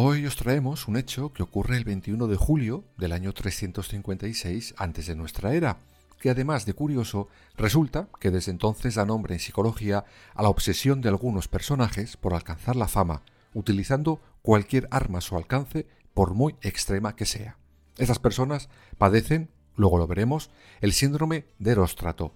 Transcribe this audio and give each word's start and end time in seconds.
Hoy 0.00 0.26
os 0.26 0.36
traemos 0.36 0.86
un 0.86 0.96
hecho 0.96 1.32
que 1.32 1.42
ocurre 1.42 1.76
el 1.76 1.82
21 1.82 2.28
de 2.28 2.36
julio 2.36 2.84
del 2.96 3.10
año 3.10 3.34
356 3.34 4.76
antes 4.78 5.08
de 5.08 5.16
nuestra 5.16 5.54
era, 5.54 5.78
que 6.20 6.30
además 6.30 6.66
de 6.66 6.72
curioso, 6.72 7.26
resulta 7.56 8.08
que 8.20 8.30
desde 8.30 8.52
entonces 8.52 8.94
da 8.94 9.04
nombre 9.04 9.34
en 9.34 9.40
psicología 9.40 10.04
a 10.36 10.42
la 10.44 10.50
obsesión 10.50 11.00
de 11.00 11.08
algunos 11.08 11.48
personajes 11.48 12.16
por 12.16 12.32
alcanzar 12.32 12.76
la 12.76 12.86
fama, 12.86 13.22
utilizando 13.54 14.20
cualquier 14.40 14.86
arma 14.92 15.18
a 15.18 15.20
su 15.20 15.36
alcance, 15.36 15.88
por 16.14 16.32
muy 16.32 16.54
extrema 16.62 17.16
que 17.16 17.26
sea. 17.26 17.58
Estas 17.96 18.20
personas 18.20 18.68
padecen, 18.98 19.50
luego 19.74 19.98
lo 19.98 20.06
veremos, 20.06 20.48
el 20.80 20.92
síndrome 20.92 21.46
de 21.58 21.72
Eróstrato, 21.72 22.34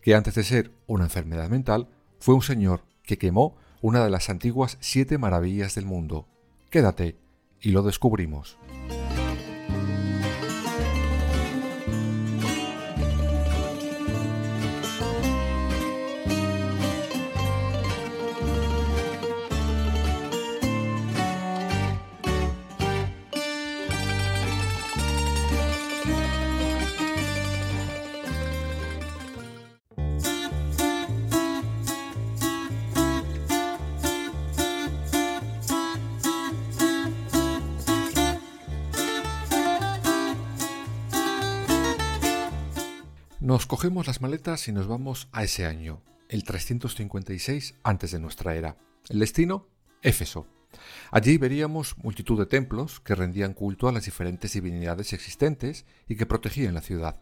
que 0.00 0.16
antes 0.16 0.34
de 0.34 0.42
ser 0.42 0.72
una 0.88 1.04
enfermedad 1.04 1.50
mental, 1.50 1.88
fue 2.18 2.34
un 2.34 2.42
señor 2.42 2.82
que 3.04 3.16
quemó 3.16 3.56
una 3.80 4.02
de 4.02 4.10
las 4.10 4.28
antiguas 4.28 4.76
siete 4.80 5.18
maravillas 5.18 5.76
del 5.76 5.84
mundo, 5.86 6.26
Quédate 6.70 7.16
y 7.60 7.70
lo 7.70 7.82
descubrimos. 7.82 8.58
Cogemos 43.66 44.06
las 44.06 44.20
maletas 44.20 44.68
y 44.68 44.72
nos 44.72 44.86
vamos 44.86 45.28
a 45.32 45.42
ese 45.42 45.66
año, 45.66 46.00
el 46.28 46.44
356 46.44 47.74
antes 47.82 48.12
de 48.12 48.20
nuestra 48.20 48.54
era. 48.54 48.76
El 49.08 49.18
destino, 49.18 49.66
Éfeso. 50.02 50.46
Allí 51.10 51.36
veríamos 51.36 51.98
multitud 51.98 52.38
de 52.38 52.46
templos 52.46 53.00
que 53.00 53.16
rendían 53.16 53.54
culto 53.54 53.88
a 53.88 53.92
las 53.92 54.04
diferentes 54.04 54.52
divinidades 54.52 55.12
existentes 55.12 55.84
y 56.06 56.14
que 56.14 56.26
protegían 56.26 56.74
la 56.74 56.80
ciudad. 56.80 57.20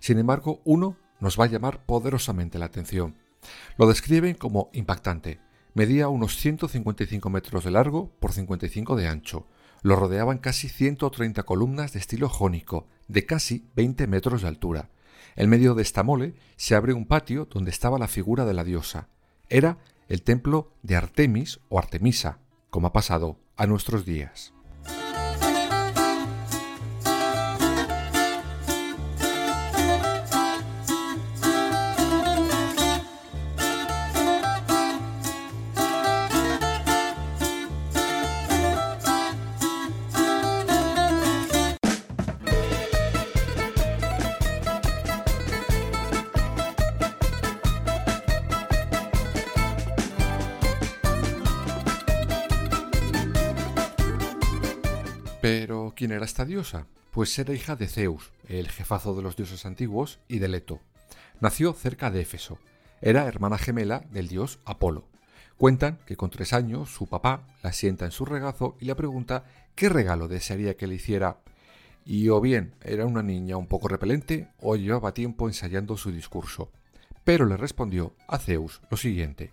Sin 0.00 0.18
embargo, 0.18 0.60
uno 0.64 0.96
nos 1.20 1.38
va 1.38 1.44
a 1.44 1.48
llamar 1.48 1.86
poderosamente 1.86 2.58
la 2.58 2.66
atención. 2.66 3.14
Lo 3.78 3.86
describen 3.86 4.34
como 4.34 4.70
impactante. 4.72 5.38
Medía 5.74 6.08
unos 6.08 6.36
155 6.38 7.30
metros 7.30 7.62
de 7.62 7.70
largo 7.70 8.10
por 8.18 8.32
55 8.32 8.96
de 8.96 9.06
ancho. 9.06 9.46
Lo 9.82 9.94
rodeaban 9.94 10.38
casi 10.38 10.68
130 10.68 11.44
columnas 11.44 11.92
de 11.92 12.00
estilo 12.00 12.28
jónico, 12.28 12.88
de 13.06 13.26
casi 13.26 13.68
20 13.76 14.08
metros 14.08 14.42
de 14.42 14.48
altura. 14.48 14.90
En 15.36 15.50
medio 15.50 15.74
de 15.74 15.82
esta 15.82 16.02
mole 16.02 16.34
se 16.56 16.74
abre 16.74 16.92
un 16.92 17.06
patio 17.06 17.46
donde 17.46 17.70
estaba 17.70 17.98
la 17.98 18.08
figura 18.08 18.44
de 18.44 18.54
la 18.54 18.64
diosa. 18.64 19.08
Era 19.48 19.78
el 20.08 20.22
templo 20.22 20.72
de 20.82 20.96
Artemis 20.96 21.60
o 21.68 21.78
Artemisa, 21.78 22.38
como 22.70 22.86
ha 22.86 22.92
pasado 22.92 23.38
a 23.56 23.66
nuestros 23.66 24.04
días. 24.04 24.53
Pero, 55.44 55.92
¿quién 55.94 56.10
era 56.10 56.24
esta 56.24 56.46
diosa? 56.46 56.86
Pues 57.10 57.38
era 57.38 57.52
hija 57.52 57.76
de 57.76 57.86
Zeus, 57.86 58.32
el 58.48 58.70
jefazo 58.70 59.14
de 59.14 59.20
los 59.20 59.36
dioses 59.36 59.66
antiguos, 59.66 60.18
y 60.26 60.38
de 60.38 60.48
Leto. 60.48 60.80
Nació 61.38 61.74
cerca 61.74 62.10
de 62.10 62.22
Éfeso. 62.22 62.58
Era 63.02 63.26
hermana 63.26 63.58
gemela 63.58 64.06
del 64.10 64.28
dios 64.28 64.58
Apolo. 64.64 65.06
Cuentan 65.58 65.98
que 66.06 66.16
con 66.16 66.30
tres 66.30 66.54
años 66.54 66.88
su 66.88 67.08
papá 67.08 67.46
la 67.62 67.74
sienta 67.74 68.06
en 68.06 68.10
su 68.10 68.24
regazo 68.24 68.78
y 68.80 68.86
le 68.86 68.94
pregunta 68.94 69.44
qué 69.74 69.90
regalo 69.90 70.28
desearía 70.28 70.78
que 70.78 70.86
le 70.86 70.94
hiciera. 70.94 71.42
Y 72.06 72.30
o 72.30 72.40
bien 72.40 72.74
era 72.82 73.04
una 73.04 73.22
niña 73.22 73.58
un 73.58 73.66
poco 73.66 73.88
repelente 73.88 74.48
o 74.60 74.76
llevaba 74.76 75.12
tiempo 75.12 75.46
ensayando 75.46 75.98
su 75.98 76.10
discurso. 76.10 76.70
Pero 77.22 77.44
le 77.44 77.58
respondió 77.58 78.14
a 78.28 78.38
Zeus 78.38 78.80
lo 78.90 78.96
siguiente. 78.96 79.52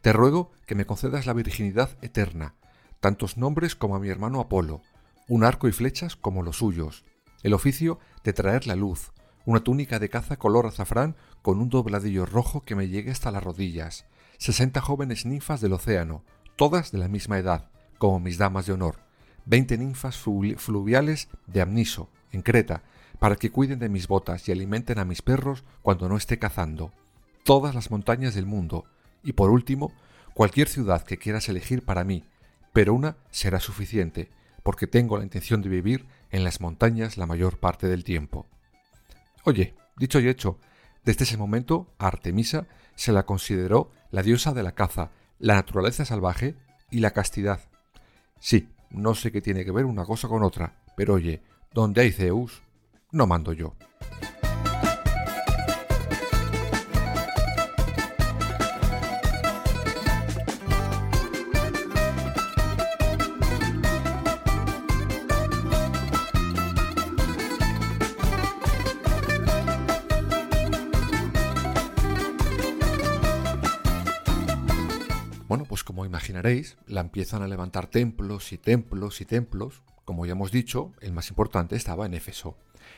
Te 0.00 0.12
ruego 0.12 0.50
que 0.66 0.74
me 0.74 0.84
concedas 0.84 1.26
la 1.26 1.32
virginidad 1.32 1.90
eterna, 2.02 2.56
tantos 2.98 3.36
nombres 3.36 3.76
como 3.76 3.94
a 3.94 4.00
mi 4.00 4.08
hermano 4.08 4.40
Apolo, 4.40 4.82
un 5.28 5.44
arco 5.44 5.68
y 5.68 5.72
flechas 5.72 6.16
como 6.16 6.42
los 6.42 6.56
suyos, 6.58 7.04
el 7.42 7.54
oficio 7.54 7.98
de 8.24 8.32
traer 8.32 8.66
la 8.66 8.76
luz, 8.76 9.12
una 9.44 9.60
túnica 9.60 9.98
de 9.98 10.08
caza 10.08 10.36
color 10.36 10.66
azafrán 10.66 11.16
con 11.42 11.58
un 11.58 11.68
dobladillo 11.68 12.26
rojo 12.26 12.62
que 12.62 12.74
me 12.74 12.88
llegue 12.88 13.10
hasta 13.10 13.30
las 13.30 13.42
rodillas, 13.42 14.06
sesenta 14.38 14.80
jóvenes 14.80 15.26
ninfas 15.26 15.60
del 15.60 15.72
océano, 15.72 16.24
todas 16.56 16.92
de 16.92 16.98
la 16.98 17.08
misma 17.08 17.38
edad, 17.38 17.70
como 17.98 18.20
mis 18.20 18.38
damas 18.38 18.66
de 18.66 18.72
honor, 18.72 18.98
veinte 19.44 19.78
ninfas 19.78 20.16
fluviales 20.16 21.28
de 21.46 21.60
Amniso, 21.60 22.08
en 22.30 22.42
Creta, 22.42 22.82
para 23.18 23.36
que 23.36 23.50
cuiden 23.50 23.78
de 23.78 23.88
mis 23.88 24.08
botas 24.08 24.48
y 24.48 24.52
alimenten 24.52 24.98
a 24.98 25.04
mis 25.04 25.22
perros 25.22 25.64
cuando 25.82 26.08
no 26.08 26.16
esté 26.16 26.38
cazando, 26.38 26.92
todas 27.44 27.74
las 27.74 27.90
montañas 27.90 28.34
del 28.34 28.46
mundo, 28.46 28.84
y 29.22 29.32
por 29.32 29.50
último, 29.50 29.92
cualquier 30.34 30.68
ciudad 30.68 31.02
que 31.02 31.18
quieras 31.18 31.48
elegir 31.48 31.84
para 31.84 32.04
mí, 32.04 32.24
pero 32.72 32.94
una 32.94 33.16
será 33.30 33.60
suficiente, 33.60 34.30
porque 34.62 34.86
tengo 34.86 35.16
la 35.16 35.24
intención 35.24 35.62
de 35.62 35.68
vivir 35.68 36.06
en 36.30 36.44
las 36.44 36.60
montañas 36.60 37.16
la 37.16 37.26
mayor 37.26 37.58
parte 37.58 37.88
del 37.88 38.04
tiempo. 38.04 38.46
Oye, 39.44 39.74
dicho 39.96 40.20
y 40.20 40.28
hecho, 40.28 40.58
desde 41.04 41.24
ese 41.24 41.36
momento 41.36 41.92
a 41.98 42.06
Artemisa 42.06 42.66
se 42.94 43.12
la 43.12 43.24
consideró 43.24 43.90
la 44.10 44.22
diosa 44.22 44.52
de 44.52 44.62
la 44.62 44.72
caza, 44.72 45.10
la 45.38 45.54
naturaleza 45.54 46.04
salvaje 46.04 46.54
y 46.90 47.00
la 47.00 47.10
castidad. 47.10 47.60
Sí, 48.38 48.68
no 48.90 49.14
sé 49.14 49.32
qué 49.32 49.40
tiene 49.40 49.64
que 49.64 49.72
ver 49.72 49.84
una 49.84 50.04
cosa 50.04 50.28
con 50.28 50.42
otra, 50.42 50.76
pero 50.96 51.14
oye, 51.14 51.42
donde 51.72 52.02
hay 52.02 52.12
Zeus, 52.12 52.62
no 53.10 53.26
mando 53.26 53.52
yo. 53.52 53.74
Imaginaréis, 76.12 76.76
la 76.86 77.00
empiezan 77.00 77.40
a 77.40 77.48
levantar 77.48 77.86
templos 77.86 78.52
y 78.52 78.58
templos 78.58 79.22
y 79.22 79.24
templos. 79.24 79.82
Como 80.04 80.26
ya 80.26 80.32
hemos 80.32 80.52
dicho, 80.52 80.92
el 81.00 81.14
más 81.14 81.30
importante 81.30 81.74
estaba 81.74 82.04
en 82.04 82.12
Éfeso. 82.12 82.54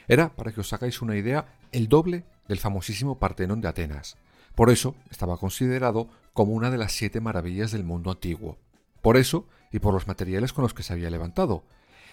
Era, 0.08 0.34
para 0.34 0.50
que 0.50 0.61
os 0.61 0.72
hagáis 0.72 1.00
una 1.00 1.16
idea, 1.16 1.46
el 1.70 1.88
doble 1.88 2.25
del 2.49 2.58
famosísimo 2.58 3.20
Partenón 3.20 3.61
de 3.61 3.69
Atenas. 3.69 4.16
Por 4.56 4.69
eso 4.69 4.96
estaba 5.12 5.37
considerado 5.37 6.08
como 6.32 6.55
una 6.55 6.72
de 6.72 6.78
las 6.78 6.90
siete 6.90 7.20
maravillas 7.20 7.70
del 7.70 7.84
mundo 7.84 8.11
antiguo. 8.11 8.58
Por 9.00 9.16
eso 9.16 9.46
y 9.70 9.78
por 9.78 9.94
los 9.94 10.08
materiales 10.08 10.52
con 10.52 10.62
los 10.62 10.75
que 10.75 10.82
se 10.82 10.93
había 10.93 11.08
levantado. 11.08 11.62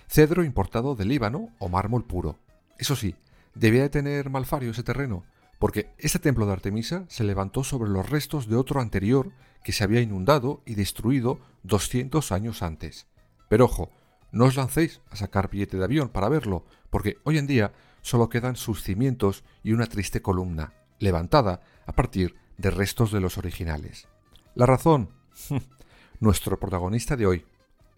Cedro 0.07 0.43
importado 0.43 0.93
de 0.93 1.05
Líbano 1.05 1.49
o 1.57 1.67
mármol 1.67 2.05
puro. 2.05 2.37
Eso 2.77 2.95
sí, 2.95 3.15
debía 3.55 3.81
de 3.81 3.89
tener 3.89 4.29
malfario 4.29 4.69
ese 4.69 4.83
terreno, 4.83 5.23
porque 5.61 5.93
ese 5.99 6.17
templo 6.17 6.47
de 6.47 6.53
Artemisa 6.53 7.05
se 7.07 7.23
levantó 7.23 7.63
sobre 7.63 7.87
los 7.87 8.09
restos 8.09 8.47
de 8.47 8.55
otro 8.55 8.81
anterior 8.81 9.31
que 9.63 9.71
se 9.71 9.83
había 9.83 10.01
inundado 10.01 10.63
y 10.65 10.73
destruido 10.73 11.39
200 11.61 12.31
años 12.31 12.63
antes. 12.63 13.05
Pero 13.47 13.65
ojo, 13.65 13.91
no 14.31 14.45
os 14.45 14.55
lancéis 14.55 15.01
a 15.11 15.17
sacar 15.17 15.51
billete 15.51 15.77
de 15.77 15.83
avión 15.83 16.09
para 16.09 16.29
verlo, 16.29 16.65
porque 16.89 17.19
hoy 17.25 17.37
en 17.37 17.45
día 17.45 17.73
solo 18.01 18.27
quedan 18.27 18.55
sus 18.55 18.81
cimientos 18.81 19.43
y 19.61 19.73
una 19.73 19.85
triste 19.85 20.23
columna, 20.23 20.73
levantada 20.97 21.61
a 21.85 21.91
partir 21.91 22.37
de 22.57 22.71
restos 22.71 23.11
de 23.11 23.19
los 23.19 23.37
originales. 23.37 24.07
La 24.55 24.65
razón, 24.65 25.09
nuestro 26.19 26.59
protagonista 26.59 27.15
de 27.15 27.27
hoy, 27.27 27.45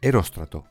Eróstrato. 0.02 0.66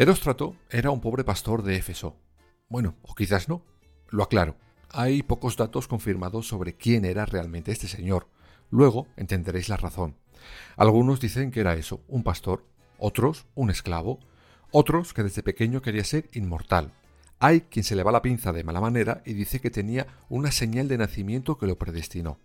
Eróstrato 0.00 0.56
era 0.70 0.90
un 0.90 1.02
pobre 1.02 1.24
pastor 1.24 1.62
de 1.62 1.76
Éfeso. 1.76 2.16
Bueno, 2.70 2.94
o 3.02 3.14
quizás 3.14 3.50
no. 3.50 3.62
Lo 4.08 4.22
aclaro. 4.22 4.56
Hay 4.88 5.22
pocos 5.22 5.58
datos 5.58 5.88
confirmados 5.88 6.48
sobre 6.48 6.74
quién 6.74 7.04
era 7.04 7.26
realmente 7.26 7.70
este 7.70 7.86
señor. 7.86 8.26
Luego 8.70 9.08
entenderéis 9.18 9.68
la 9.68 9.76
razón. 9.76 10.16
Algunos 10.78 11.20
dicen 11.20 11.50
que 11.50 11.60
era 11.60 11.74
eso, 11.74 12.00
un 12.08 12.22
pastor, 12.22 12.64
otros 12.96 13.44
un 13.54 13.68
esclavo, 13.68 14.20
otros 14.70 15.12
que 15.12 15.22
desde 15.22 15.42
pequeño 15.42 15.82
quería 15.82 16.04
ser 16.04 16.30
inmortal. 16.32 16.94
Hay 17.38 17.60
quien 17.60 17.84
se 17.84 17.94
le 17.94 18.02
va 18.02 18.10
la 18.10 18.22
pinza 18.22 18.54
de 18.54 18.64
mala 18.64 18.80
manera 18.80 19.20
y 19.26 19.34
dice 19.34 19.60
que 19.60 19.68
tenía 19.68 20.06
una 20.30 20.50
señal 20.50 20.88
de 20.88 20.96
nacimiento 20.96 21.58
que 21.58 21.66
lo 21.66 21.76
predestinó. 21.76 22.38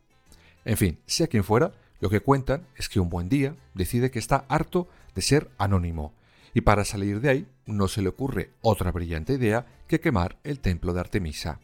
En 0.66 0.75
fin, 0.75 1.00
sea 1.06 1.28
quien 1.28 1.46
fuera, 1.46 1.72
lo 2.01 2.10
que 2.10 2.19
cuentan 2.19 2.68
es 2.75 2.90
que 2.90 3.00
un 3.00 3.08
buen 3.08 3.30
día 3.30 3.56
decide 3.74 4.12
que 4.12 4.19
está 4.19 4.44
harto 4.50 4.90
de 5.13 5.22
ser 5.22 5.50
anónimo 5.58 6.13
y 6.56 6.62
para 6.62 6.86
salir 6.86 7.19
de 7.19 7.30
ahí 7.30 7.48
no 7.66 7.90
se 7.90 8.02
le 8.02 8.07
ocurre 8.07 8.52
otra 8.62 8.92
brillante 8.92 9.34
idea 9.34 9.66
que 9.88 10.00
quemar 10.00 10.40
el 10.46 10.62
templo 10.62 10.94
de 10.94 11.02
Artemisa. 11.02 11.60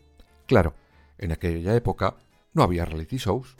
Claro, 0.46 0.76
en 1.18 1.32
aquella 1.32 1.74
época 1.76 2.18
no 2.54 2.62
había 2.62 2.84
reality 2.84 3.16
shows. 3.16 3.56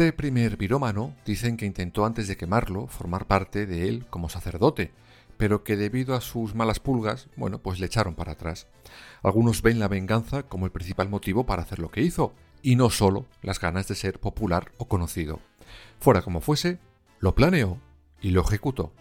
Este 0.00 0.14
primer 0.14 0.56
pirómano 0.56 1.14
dicen 1.26 1.58
que 1.58 1.66
intentó 1.66 2.06
antes 2.06 2.26
de 2.26 2.38
quemarlo 2.38 2.86
formar 2.86 3.26
parte 3.26 3.66
de 3.66 3.86
él 3.86 4.06
como 4.08 4.30
sacerdote, 4.30 4.92
pero 5.36 5.62
que 5.62 5.76
debido 5.76 6.14
a 6.14 6.22
sus 6.22 6.54
malas 6.54 6.80
pulgas, 6.80 7.28
bueno, 7.36 7.58
pues 7.58 7.78
le 7.80 7.84
echaron 7.84 8.14
para 8.14 8.32
atrás. 8.32 8.66
Algunos 9.22 9.60
ven 9.60 9.78
la 9.78 9.88
venganza 9.88 10.44
como 10.44 10.64
el 10.64 10.72
principal 10.72 11.10
motivo 11.10 11.44
para 11.44 11.64
hacer 11.64 11.80
lo 11.80 11.90
que 11.90 12.00
hizo, 12.00 12.32
y 12.62 12.76
no 12.76 12.88
solo 12.88 13.26
las 13.42 13.60
ganas 13.60 13.88
de 13.88 13.94
ser 13.94 14.20
popular 14.20 14.72
o 14.78 14.88
conocido. 14.88 15.38
Fuera 15.98 16.22
como 16.22 16.40
fuese, 16.40 16.78
lo 17.18 17.34
planeó 17.34 17.76
y 18.22 18.30
lo 18.30 18.40
ejecutó. 18.40 18.94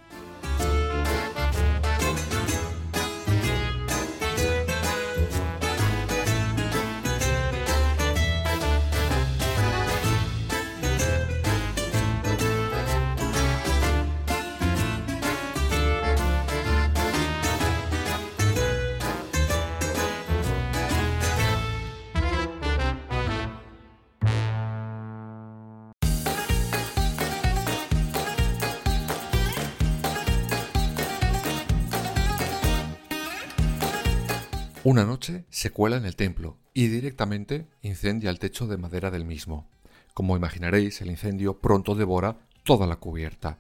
Una 34.86 35.04
noche 35.04 35.44
se 35.50 35.72
cuela 35.72 35.98
en 35.98 36.06
el 36.06 36.16
templo 36.16 36.56
y 36.74 36.88
directamente 36.88 37.68
incendia 37.82 38.30
el 38.30 38.40
techo 38.40 38.66
de 38.66 38.78
madera 38.78 39.12
del 39.12 39.26
mismo. 39.26 39.68
Como 40.14 40.38
imaginaréis, 40.38 41.02
el 41.02 41.10
incendio 41.10 41.60
pronto 41.60 41.96
devora 41.96 42.38
toda 42.64 42.88
la 42.88 42.96
cubierta. 42.96 43.60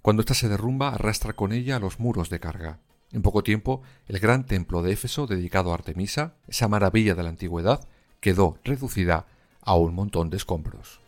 Cuando 0.00 0.20
ésta 0.20 0.32
se 0.32 0.48
derrumba, 0.48 0.94
arrastra 0.94 1.34
con 1.34 1.52
ella 1.52 1.78
los 1.78 2.00
muros 2.00 2.30
de 2.30 2.40
carga. 2.40 2.78
En 3.12 3.20
poco 3.20 3.42
tiempo, 3.42 3.82
el 4.08 4.20
gran 4.20 4.46
templo 4.46 4.82
de 4.82 4.92
Éfeso 4.92 5.26
dedicado 5.26 5.70
a 5.70 5.74
Artemisa, 5.74 6.36
esa 6.48 6.66
maravilla 6.66 7.14
de 7.14 7.22
la 7.22 7.28
antigüedad, 7.28 7.86
quedó 8.20 8.58
reducida 8.64 9.26
a 9.60 9.74
un 9.74 9.94
montón 9.94 10.30
de 10.30 10.38
escombros. 10.38 10.98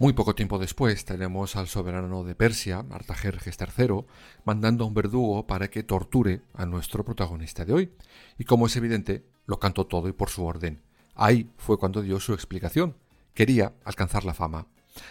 Muy 0.00 0.14
poco 0.14 0.34
tiempo 0.34 0.58
después 0.58 1.04
tenemos 1.04 1.56
al 1.56 1.68
soberano 1.68 2.24
de 2.24 2.34
Persia, 2.34 2.86
Artajerjes 2.90 3.58
III, 3.60 4.06
mandando 4.46 4.84
a 4.84 4.86
un 4.86 4.94
verdugo 4.94 5.46
para 5.46 5.68
que 5.68 5.82
torture 5.82 6.40
a 6.54 6.64
nuestro 6.64 7.04
protagonista 7.04 7.66
de 7.66 7.74
hoy. 7.74 7.92
Y 8.38 8.44
como 8.44 8.64
es 8.64 8.76
evidente, 8.76 9.26
lo 9.44 9.60
cantó 9.60 9.86
todo 9.86 10.08
y 10.08 10.14
por 10.14 10.30
su 10.30 10.42
orden. 10.46 10.80
Ahí 11.14 11.50
fue 11.58 11.78
cuando 11.78 12.00
dio 12.00 12.18
su 12.18 12.32
explicación. 12.32 12.96
Quería 13.34 13.74
alcanzar 13.84 14.24
la 14.24 14.32
fama. 14.32 14.68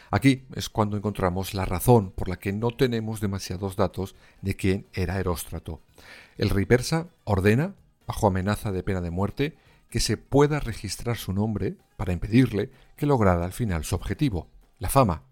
Aquí 0.10 0.46
es 0.56 0.70
cuando 0.70 0.98
encontramos 0.98 1.54
la 1.54 1.66
razón 1.66 2.10
por 2.10 2.28
la 2.28 2.38
que 2.38 2.52
no 2.52 2.72
tenemos 2.72 3.22
demasiados 3.22 3.76
datos 3.76 4.16
de 4.42 4.56
quién 4.56 4.88
era 4.94 5.20
Eróstrato. 5.20 5.82
El 6.36 6.50
rey 6.50 6.66
persa 6.66 7.10
ordena, 7.26 7.76
bajo 8.08 8.26
amenaza 8.26 8.72
de 8.72 8.82
pena 8.82 9.02
de 9.02 9.12
muerte, 9.12 9.56
que 9.92 10.00
se 10.00 10.18
pueda 10.18 10.60
registrar 10.60 11.18
su 11.18 11.32
nombre 11.32 11.76
para 11.96 12.12
impedirle 12.12 12.72
que 12.98 13.06
lograra 13.06 13.46
al 13.46 13.54
final 13.54 13.84
su 13.84 13.94
objetivo 13.94 14.48
la 14.80 14.90
fama. 14.90 15.24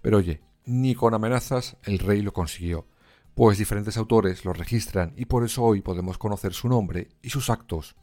Pero 0.00 0.18
oye, 0.18 0.40
ni 0.64 0.94
con 0.94 1.14
amenazas 1.14 1.76
el 1.84 1.98
rey 1.98 2.22
lo 2.22 2.32
consiguió, 2.32 2.86
pues 3.34 3.58
diferentes 3.58 3.96
autores 3.96 4.44
lo 4.44 4.52
registran 4.52 5.12
y 5.16 5.24
por 5.24 5.44
eso 5.44 5.62
hoy 5.62 5.80
podemos 5.80 6.18
conocer 6.18 6.52
su 6.52 6.68
nombre 6.68 7.08
y 7.22 7.30
sus 7.30 7.50
actos. 7.50 7.96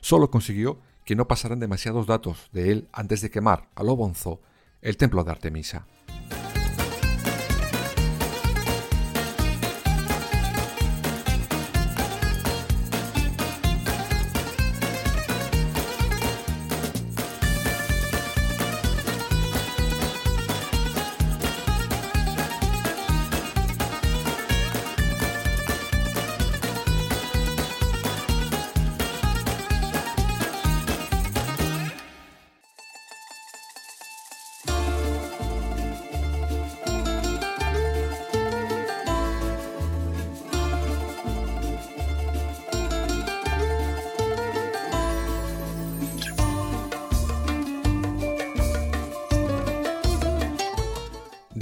Solo 0.00 0.30
consiguió 0.30 0.80
que 1.04 1.16
no 1.16 1.28
pasaran 1.28 1.60
demasiados 1.60 2.06
datos 2.06 2.48
de 2.52 2.72
él 2.72 2.88
antes 2.92 3.20
de 3.20 3.30
quemar 3.30 3.68
a 3.74 3.82
lo 3.82 3.96
bonzo 3.96 4.40
el 4.80 4.96
templo 4.96 5.24
de 5.24 5.30
Artemisa. 5.30 5.86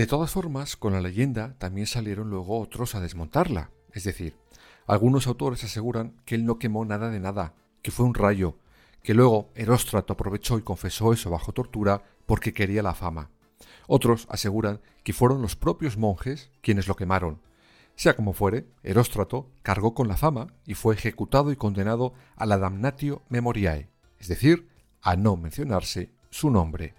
De 0.01 0.07
todas 0.07 0.31
formas, 0.31 0.77
con 0.77 0.95
la 0.95 1.03
leyenda 1.03 1.57
también 1.59 1.87
salieron 1.87 2.31
luego 2.31 2.59
otros 2.59 2.95
a 2.95 3.03
desmontarla. 3.03 3.71
Es 3.93 4.05
decir, 4.05 4.35
algunos 4.87 5.27
autores 5.27 5.63
aseguran 5.63 6.17
que 6.25 6.37
él 6.37 6.47
no 6.47 6.59
quemó 6.59 6.87
nada 6.87 7.11
de 7.11 7.21
nada, 7.21 7.53
que 7.83 7.91
fue 7.91 8.07
un 8.07 8.15
rayo, 8.15 8.57
que 9.03 9.13
luego 9.13 9.51
Heróstrato 9.55 10.15
aprovechó 10.15 10.57
y 10.57 10.63
confesó 10.63 11.13
eso 11.13 11.29
bajo 11.29 11.53
tortura 11.53 12.03
porque 12.25 12.55
quería 12.55 12.83
la 12.83 12.95
fama. 12.95 13.29
Otros 13.89 14.27
aseguran 14.31 14.81
que 15.05 15.13
fueron 15.13 15.43
los 15.43 15.55
propios 15.55 15.99
monjes 15.99 16.51
quienes 16.63 16.89
lo 16.89 16.97
quemaron. 16.97 17.43
Sea 17.95 18.17
como 18.17 18.33
fuere, 18.33 18.69
Heróstrato 18.83 19.51
cargó 19.61 19.93
con 19.93 20.09
la 20.09 20.17
fama 20.17 20.47
y 20.65 20.73
fue 20.73 20.95
ejecutado 20.95 21.53
y 21.53 21.57
condenado 21.57 22.15
a 22.37 22.47
la 22.47 22.57
damnatio 22.57 23.21
memoriae, 23.29 23.91
es 24.19 24.29
decir, 24.29 24.67
a 25.03 25.17
no 25.17 25.37
mencionarse 25.37 26.11
su 26.31 26.49
nombre. 26.49 26.95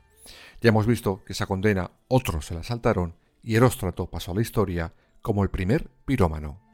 Ya 0.61 0.69
hemos 0.69 0.85
visto 0.85 1.23
que 1.25 1.33
esa 1.33 1.45
condena 1.45 1.91
otros 2.07 2.45
se 2.45 2.55
la 2.55 2.63
saltaron 2.63 3.15
y 3.43 3.55
Heróstrato 3.55 4.07
pasó 4.07 4.31
a 4.31 4.35
la 4.35 4.41
historia 4.41 4.93
como 5.21 5.43
el 5.43 5.49
primer 5.49 5.89
pirómano. 6.05 6.70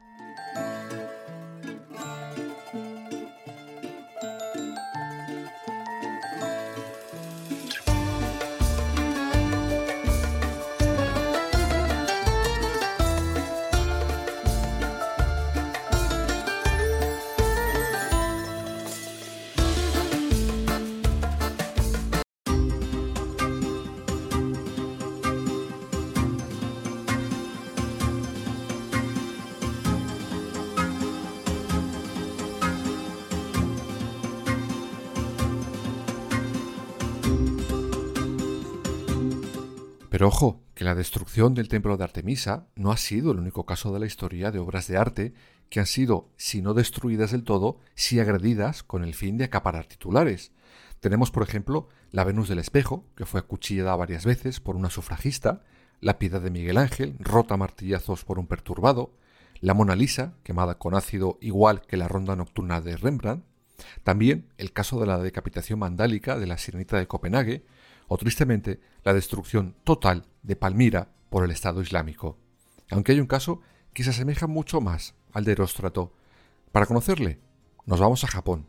Pero 40.18 40.26
ojo, 40.26 40.64
que 40.74 40.82
la 40.82 40.96
destrucción 40.96 41.54
del 41.54 41.68
templo 41.68 41.96
de 41.96 42.02
Artemisa 42.02 42.66
no 42.74 42.90
ha 42.90 42.96
sido 42.96 43.30
el 43.30 43.38
único 43.38 43.66
caso 43.66 43.92
de 43.92 44.00
la 44.00 44.06
historia 44.06 44.50
de 44.50 44.58
obras 44.58 44.88
de 44.88 44.96
arte 44.96 45.32
que 45.70 45.78
han 45.78 45.86
sido, 45.86 46.28
si 46.36 46.60
no 46.60 46.74
destruidas 46.74 47.30
del 47.30 47.44
todo, 47.44 47.78
sí 47.94 48.18
agredidas 48.18 48.82
con 48.82 49.04
el 49.04 49.14
fin 49.14 49.38
de 49.38 49.44
acaparar 49.44 49.86
titulares. 49.86 50.50
Tenemos, 50.98 51.30
por 51.30 51.44
ejemplo, 51.44 51.88
la 52.10 52.24
Venus 52.24 52.48
del 52.48 52.58
Espejo, 52.58 53.06
que 53.14 53.26
fue 53.26 53.38
acuchillada 53.38 53.94
varias 53.94 54.24
veces 54.24 54.58
por 54.58 54.74
una 54.74 54.90
sufragista, 54.90 55.62
la 56.00 56.18
Piedad 56.18 56.40
de 56.40 56.50
Miguel 56.50 56.78
Ángel, 56.78 57.14
rota 57.20 57.54
a 57.54 57.58
martillazos 57.58 58.24
por 58.24 58.40
un 58.40 58.48
perturbado, 58.48 59.14
la 59.60 59.72
Mona 59.72 59.94
Lisa, 59.94 60.34
quemada 60.42 60.78
con 60.78 60.96
ácido 60.96 61.38
igual 61.40 61.82
que 61.82 61.96
la 61.96 62.08
Ronda 62.08 62.34
Nocturna 62.34 62.80
de 62.80 62.96
Rembrandt, 62.96 63.44
también 64.02 64.48
el 64.58 64.72
caso 64.72 64.98
de 64.98 65.06
la 65.06 65.18
decapitación 65.18 65.78
mandálica 65.78 66.40
de 66.40 66.48
la 66.48 66.58
Sirenita 66.58 66.98
de 66.98 67.06
Copenhague, 67.06 67.64
o 68.08 68.16
tristemente 68.16 68.80
la 69.04 69.14
destrucción 69.14 69.76
total 69.84 70.26
de 70.42 70.56
Palmira 70.56 71.12
por 71.30 71.44
el 71.44 71.50
Estado 71.50 71.80
Islámico. 71.80 72.38
Aunque 72.90 73.12
hay 73.12 73.20
un 73.20 73.26
caso 73.26 73.60
que 73.92 74.02
se 74.02 74.10
asemeja 74.10 74.46
mucho 74.46 74.80
más 74.80 75.14
al 75.32 75.44
de 75.44 75.52
Heróstrato. 75.52 76.12
Para 76.72 76.86
conocerle, 76.86 77.38
nos 77.86 78.00
vamos 78.00 78.24
a 78.24 78.28
Japón. 78.28 78.66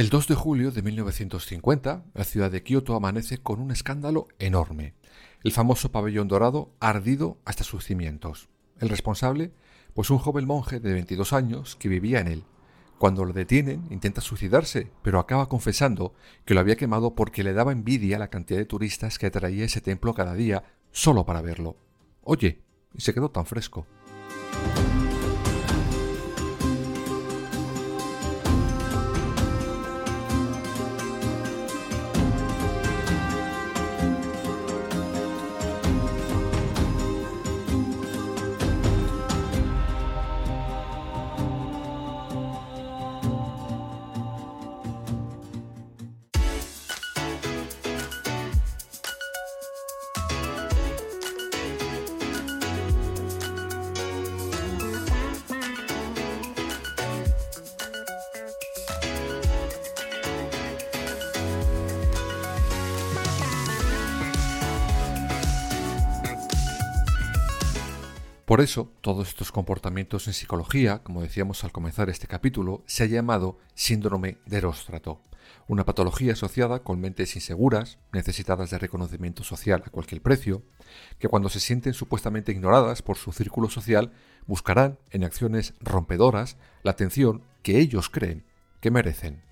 El 0.00 0.08
2 0.08 0.28
de 0.28 0.34
julio 0.34 0.70
de 0.70 0.80
1950, 0.80 2.04
la 2.14 2.24
ciudad 2.24 2.50
de 2.50 2.62
Kioto 2.62 2.94
amanece 2.94 3.36
con 3.36 3.60
un 3.60 3.70
escándalo 3.70 4.28
enorme. 4.38 4.94
El 5.44 5.52
famoso 5.52 5.92
pabellón 5.92 6.26
dorado 6.26 6.72
ardido 6.80 7.36
hasta 7.44 7.64
sus 7.64 7.84
cimientos. 7.84 8.48
El 8.78 8.88
responsable, 8.88 9.52
pues 9.92 10.08
un 10.08 10.16
joven 10.16 10.46
monje 10.46 10.80
de 10.80 10.94
22 10.94 11.34
años 11.34 11.76
que 11.76 11.90
vivía 11.90 12.20
en 12.20 12.28
él. 12.28 12.44
Cuando 12.96 13.26
lo 13.26 13.34
detienen, 13.34 13.88
intenta 13.90 14.22
suicidarse, 14.22 14.90
pero 15.02 15.18
acaba 15.18 15.50
confesando 15.50 16.14
que 16.46 16.54
lo 16.54 16.60
había 16.60 16.76
quemado 16.76 17.14
porque 17.14 17.44
le 17.44 17.52
daba 17.52 17.72
envidia 17.72 18.18
la 18.18 18.30
cantidad 18.30 18.58
de 18.58 18.64
turistas 18.64 19.18
que 19.18 19.26
atraía 19.26 19.66
ese 19.66 19.82
templo 19.82 20.14
cada 20.14 20.32
día 20.32 20.64
solo 20.92 21.26
para 21.26 21.42
verlo. 21.42 21.76
Oye, 22.22 22.62
y 22.94 23.02
se 23.02 23.12
quedó 23.12 23.30
tan 23.30 23.44
fresco. 23.44 23.86
Por 68.50 68.60
eso, 68.60 68.90
todos 69.00 69.28
estos 69.28 69.52
comportamientos 69.52 70.26
en 70.26 70.32
psicología, 70.32 71.04
como 71.04 71.22
decíamos 71.22 71.62
al 71.62 71.70
comenzar 71.70 72.10
este 72.10 72.26
capítulo, 72.26 72.82
se 72.84 73.04
ha 73.04 73.06
llamado 73.06 73.58
síndrome 73.74 74.38
de 74.44 74.56
Eróstrato, 74.56 75.20
una 75.68 75.84
patología 75.84 76.32
asociada 76.32 76.82
con 76.82 77.00
mentes 77.00 77.36
inseguras, 77.36 78.00
necesitadas 78.12 78.70
de 78.70 78.80
reconocimiento 78.80 79.44
social 79.44 79.84
a 79.86 79.90
cualquier 79.90 80.20
precio, 80.20 80.64
que 81.20 81.28
cuando 81.28 81.48
se 81.48 81.60
sienten 81.60 81.94
supuestamente 81.94 82.50
ignoradas 82.50 83.02
por 83.02 83.18
su 83.18 83.30
círculo 83.30 83.70
social, 83.70 84.10
buscarán 84.48 84.98
en 85.10 85.22
acciones 85.22 85.74
rompedoras 85.78 86.56
la 86.82 86.90
atención 86.90 87.44
que 87.62 87.78
ellos 87.78 88.10
creen 88.10 88.44
que 88.80 88.90
merecen. 88.90 89.44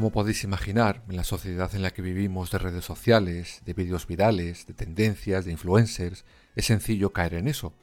Como 0.00 0.12
podéis 0.12 0.44
imaginar, 0.44 1.04
en 1.10 1.16
la 1.16 1.24
sociedad 1.24 1.74
en 1.74 1.82
la 1.82 1.90
que 1.90 2.00
vivimos 2.00 2.50
de 2.50 2.56
redes 2.56 2.86
sociales, 2.86 3.60
de 3.66 3.74
vídeos 3.74 4.06
virales, 4.06 4.66
de 4.66 4.72
tendencias, 4.72 5.44
de 5.44 5.52
influencers, 5.52 6.24
es 6.56 6.64
sencillo 6.64 7.12
caer 7.12 7.34
en 7.34 7.48
eso. 7.48 7.74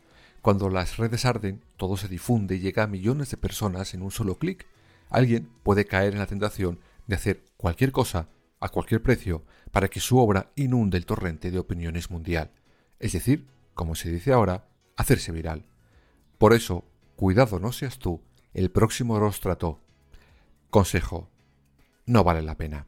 Cuando 0.42 0.68
las 0.72 0.98
redes 0.98 1.26
arden, 1.26 1.64
todo 1.78 1.96
se 1.96 2.08
difunde 2.08 2.56
y 2.56 2.60
llega 2.60 2.82
a 2.82 2.88
millones 2.88 3.30
de 3.30 3.38
personas 3.38 3.94
en 3.94 4.02
un 4.02 4.10
solo 4.10 4.40
clic. 4.40 4.66
Alguien 5.12 5.48
puede 5.62 5.86
caer 5.86 6.14
en 6.14 6.18
la 6.18 6.26
tentación 6.26 6.80
de 7.06 7.18
hacer 7.18 7.46
cualquier 7.56 7.92
cosa 7.92 8.30
a 8.60 8.70
cualquier 8.70 9.04
precio 9.04 9.46
para 9.70 9.88
que 9.88 10.00
su 10.00 10.18
obra 10.18 10.52
inunde 10.56 10.98
el 10.98 11.06
torrente 11.06 11.52
de 11.52 11.60
opiniones 11.60 12.10
mundial. 12.10 12.50
Es 12.98 13.12
decir, 13.12 13.46
como 13.76 13.94
se 13.94 14.10
dice 14.10 14.34
ahora, 14.34 14.68
hacerse 14.96 15.32
viral. 15.32 15.68
Por 16.40 16.56
eso, 16.56 16.84
cuidado 17.16 17.60
no 17.60 17.72
seas 17.72 18.00
tú 18.00 18.24
el 18.56 18.72
próximo 18.72 19.20
rostrato. 19.20 19.80
Consejo, 20.72 21.30
no 22.08 22.24
vale 22.24 22.42
la 22.42 22.56
pena. 22.56 22.88